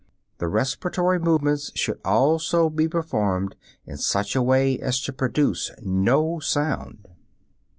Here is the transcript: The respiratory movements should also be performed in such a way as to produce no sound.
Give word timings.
The 0.39 0.47
respiratory 0.47 1.19
movements 1.19 1.71
should 1.75 1.99
also 2.03 2.71
be 2.71 2.87
performed 2.87 3.55
in 3.85 3.97
such 3.97 4.35
a 4.35 4.41
way 4.41 4.79
as 4.79 4.99
to 5.01 5.13
produce 5.13 5.69
no 5.79 6.39
sound. 6.39 7.07